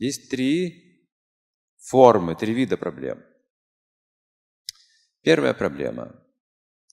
Есть 0.00 0.30
три 0.30 1.06
формы, 1.76 2.34
три 2.34 2.54
вида 2.54 2.78
проблем. 2.78 3.22
Первая 5.20 5.52
проблема, 5.52 6.24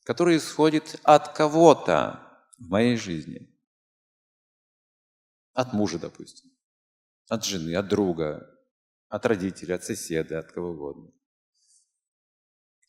которая 0.04 0.36
исходит 0.36 1.00
от 1.04 1.34
кого-то 1.34 2.20
в 2.58 2.68
моей 2.68 2.98
жизни. 2.98 3.50
От 5.54 5.72
мужа, 5.72 5.98
допустим, 6.00 6.52
от 7.30 7.46
жены, 7.46 7.76
от 7.76 7.88
друга, 7.88 8.46
от 9.08 9.26
родителей, 9.26 9.76
от 9.76 9.86
соседа, 9.86 10.40
от 10.40 10.52
кого 10.52 10.72
угодно. 10.72 11.10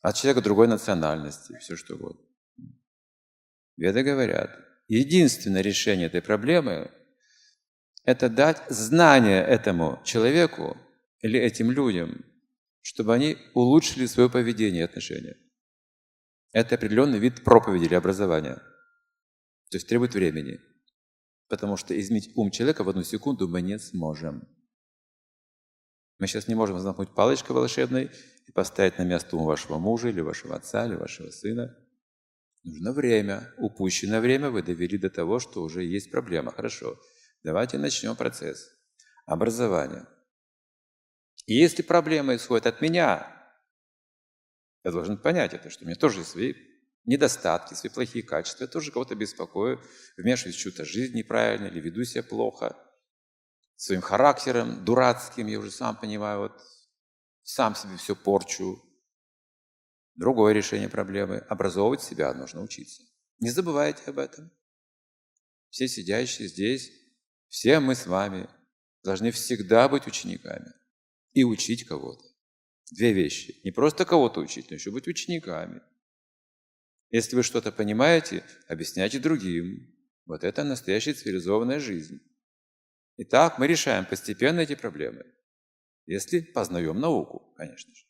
От 0.03 0.17
человека 0.17 0.43
другой 0.43 0.67
национальности, 0.67 1.57
все 1.61 1.77
что 1.77 1.95
угодно. 1.95 2.27
Веды 3.77 4.03
говорят, 4.03 4.51
единственное 4.89 5.63
решение 5.63 6.09
этой 6.09 6.23
проблемы– 6.23 6.93
это 8.09 8.31
дать 8.31 8.63
знание 8.71 9.43
этому 9.43 10.01
человеку 10.03 10.79
или 11.21 11.39
этим 11.39 11.71
людям, 11.71 12.25
чтобы 12.81 13.13
они 13.13 13.37
улучшили 13.53 14.07
свое 14.07 14.31
поведение 14.31 14.81
и 14.81 14.85
отношения. 14.85 15.37
Это 16.53 16.77
определенный 16.77 17.19
вид 17.19 17.45
проповеди 17.45 17.85
или 17.85 17.95
образования. 17.95 18.55
То 19.71 19.77
есть 19.77 19.89
требует 19.89 20.15
времени. 20.15 20.59
Потому 21.49 21.77
что 21.77 22.01
изменить 22.01 22.31
ум 22.35 22.51
человека 22.51 22.83
в 22.83 22.89
одну 22.89 23.03
секунду 23.03 23.47
мы 23.47 23.61
не 23.61 23.79
сможем. 23.79 24.49
Мы 26.19 26.29
сейчас 26.29 26.49
не 26.49 26.55
можем 26.55 26.77
взмахнуть 26.77 27.15
палочкой 27.15 27.57
волшебной 27.57 28.11
и 28.47 28.53
поставить 28.53 28.97
на 28.97 29.03
место 29.03 29.37
ум 29.37 29.45
вашего 29.45 29.77
мужа 29.77 30.09
или 30.09 30.23
вашего 30.23 30.57
отца 30.57 30.87
или 30.87 30.95
вашего 30.95 31.29
сына. 31.29 31.77
Нужно 32.65 32.93
время. 32.93 33.53
Упущенное 33.59 34.23
время 34.23 34.49
вы 34.49 34.63
довели 34.63 34.97
до 34.97 35.11
того, 35.11 35.39
что 35.41 35.63
уже 35.63 35.85
есть 35.85 36.11
проблема. 36.11 36.53
Хорошо. 36.53 36.99
Давайте 37.43 37.79
начнем 37.79 38.17
процесс 38.17 38.71
образования. 39.27 40.07
И 41.47 41.55
если 41.55 41.83
проблема 41.83 42.37
исходит 42.37 42.67
от 42.67 42.81
меня, 42.81 43.35
я 44.85 44.91
должен 44.91 45.19
понять 45.19 45.55
это, 45.55 45.71
что 45.71 45.85
у 45.85 45.87
меня 45.87 45.97
тоже 45.97 46.21
есть 46.21 46.31
свои 46.31 46.55
недостатки, 47.05 47.75
свои 47.75 47.91
плохие 47.93 48.25
качества. 48.25 48.65
Я 48.65 48.69
тоже 48.69 48.93
кого-то 48.93 49.15
беспокою, 49.15 49.81
вмешиваюсь 50.17 50.57
в 50.57 50.59
чью-то 50.59 50.85
жизнь 50.85 51.17
неправильно 51.17 51.67
или 51.67 51.81
веду 51.81 52.05
себя 52.05 52.23
плохо. 52.23 52.77
Своим 53.77 54.01
характером 54.01 54.85
дурацким, 54.85 55.47
я 55.47 55.59
уже 55.59 55.71
сам 55.71 55.97
понимаю, 55.97 56.41
вот 56.41 56.61
сам 57.43 57.75
себе 57.75 57.97
все 57.97 58.15
порчу. 58.15 58.83
Другое 60.17 60.53
решение 60.53 60.89
проблемы– 60.89 61.39
образовывать 61.49 62.03
себя 62.03 62.35
нужно 62.35 62.61
учиться. 62.61 63.03
Не 63.39 63.51
забывайте 63.51 64.03
об 64.07 64.19
этом. 64.19 64.51
Все 65.71 65.87
сидящие 65.87 66.49
здесь, 66.49 66.91
все 67.49 67.81
мы 67.81 67.95
с 67.95 68.07
вами 68.07 68.49
должны 69.03 69.31
всегда 69.31 69.89
быть 69.89 70.07
учениками 70.07 70.73
и 71.33 71.45
учить 71.45 71.87
кого-то. 71.87 72.25
Две 72.91 73.13
вещи. 73.13 73.61
Не 73.65 73.71
просто 73.71 74.05
кого-то 74.05 74.41
учить, 74.41 74.71
но 74.71 74.77
еще 74.77 74.91
быть 74.91 75.09
учениками. 75.09 75.83
Если 77.11 77.37
вы 77.37 77.43
что-то 77.43 77.73
понимаете, 77.73 78.45
объясняйте 78.67 79.19
другим. 79.19 79.95
Вот 80.27 80.45
это 80.45 80.65
настоящая 80.65 81.15
цивилизованная 81.15 81.81
жизнь. 81.81 82.21
Итак, 83.17 83.59
мы 83.59 83.67
решаем 83.67 84.05
постепенно 84.05 84.61
эти 84.61 84.75
проблемы. 84.75 85.25
Если 86.07 86.41
познаем 86.41 87.01
науку, 87.01 87.53
конечно 87.57 87.95
же. 87.95 88.05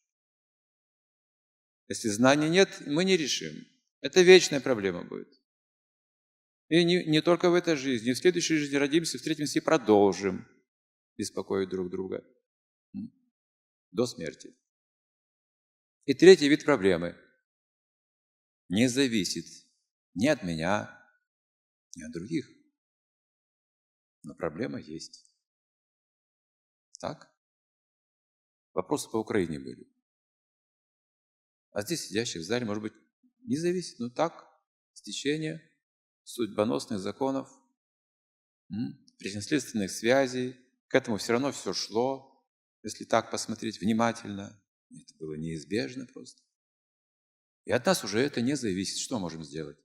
Если 1.89 2.09
знаний 2.09 2.49
нет, 2.49 2.83
мы 2.87 3.05
не 3.05 3.17
решим. 3.17 3.67
Это 4.01 4.21
вечная 4.21 4.61
проблема 4.61 5.05
будет. 5.05 5.29
И 6.69 6.85
не, 6.85 7.05
не 7.05 7.23
только 7.23 7.51
в 7.51 7.55
этой 7.55 7.77
жизни, 7.77 8.11
и 8.11 8.13
в 8.13 8.19
следующей 8.19 8.57
жизни 8.57 8.77
родимся, 8.77 9.17
встретимся 9.17 9.59
и 9.59 9.63
продолжим 9.63 10.47
беспокоить 11.17 11.71
друг 11.71 11.91
друга 11.91 12.25
до 13.91 14.07
смерти. 14.07 14.55
И 16.05 16.15
третий 16.15 16.49
вид 16.49 16.65
проблемы 16.65 17.17
не 18.69 18.89
зависит 18.89 19.47
ни 20.15 20.27
от 20.27 20.43
меня, 20.43 20.95
ни 21.97 22.03
от 22.03 22.13
других. 22.13 22.49
Но 24.23 24.35
проблема 24.35 24.79
есть. 24.79 25.25
Так? 27.01 27.33
Вопросы 28.75 29.11
по 29.11 29.17
Украине 29.17 29.59
были. 29.59 29.91
А 31.71 31.83
здесь 31.83 32.07
сидящих 32.07 32.43
в 32.43 32.45
зале, 32.45 32.67
может 32.67 32.83
быть, 32.83 32.95
не 33.41 33.57
зависит, 33.57 33.99
но 33.99 34.11
так, 34.11 34.47
стечение 34.93 35.68
судьбоносных 36.29 37.01
законов, 37.01 37.49
причинно-следственных 39.19 39.91
связей, 39.91 40.57
к 40.89 40.95
этому 40.95 41.17
все 41.17 41.33
равно 41.33 41.53
все 41.53 41.73
шло, 41.73 42.47
если 42.83 43.05
так 43.05 43.31
посмотреть 43.31 43.81
внимательно. 43.81 44.63
Это 44.91 45.15
было 45.19 45.35
неизбежно 45.35 46.07
просто. 46.07 46.43
И 47.65 47.73
от 47.73 47.85
нас 47.87 48.05
уже 48.05 48.21
это 48.21 48.43
не 48.43 48.57
зависит. 48.57 48.99
Что 48.99 49.19
можем 49.19 49.43
сделать? 49.43 49.79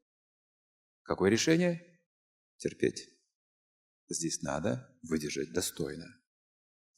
Какое 1.03 1.29
решение? 1.29 1.99
Терпеть. 2.57 3.09
Здесь 4.09 4.41
надо 4.41 4.97
выдержать 5.01 5.53
достойно. 5.53 6.05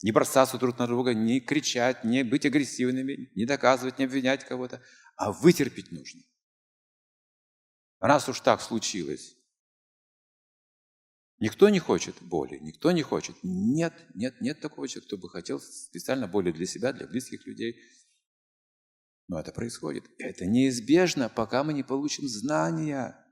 Не 0.02 0.12
бросаться 0.12 0.58
друг 0.58 0.78
на 0.78 0.86
друга, 0.86 1.14
не 1.14 1.40
кричать, 1.40 2.04
не 2.04 2.24
быть 2.24 2.46
агрессивными, 2.46 3.30
не 3.34 3.46
доказывать, 3.46 3.98
не 3.98 4.04
обвинять 4.04 4.44
кого-то, 4.44 4.82
а 5.16 5.32
вытерпеть 5.32 5.90
нужно. 5.90 6.22
Раз 8.00 8.28
уж 8.28 8.40
так 8.40 8.60
случилось, 8.60 9.36
Никто 11.38 11.68
не 11.68 11.78
хочет 11.78 12.14
боли, 12.22 12.58
никто 12.62 12.92
не 12.92 13.02
хочет. 13.02 13.36
Нет, 13.42 13.92
нет, 14.14 14.40
нет 14.40 14.60
такого 14.60 14.88
человека, 14.88 15.08
кто 15.08 15.18
бы 15.18 15.28
хотел 15.28 15.60
специально 15.60 16.26
боли 16.26 16.50
для 16.50 16.64
себя, 16.64 16.94
для 16.94 17.06
близких 17.06 17.46
людей. 17.46 17.76
Но 19.28 19.38
это 19.38 19.52
происходит. 19.52 20.04
Это 20.18 20.46
неизбежно, 20.46 21.28
пока 21.28 21.62
мы 21.62 21.74
не 21.74 21.82
получим 21.82 22.26
знания. 22.26 23.22